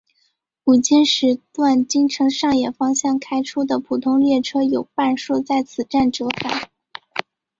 [0.63, 6.71] 午间时段京成上野方向开出的普通列车有半数在此站折返。